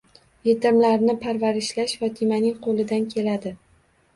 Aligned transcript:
Yetimlarni 0.47 1.15
parvarishlash 1.27 1.95
Fotimaning 2.01 2.59
qo'lidan 2.67 3.07
keladi. 3.15 3.57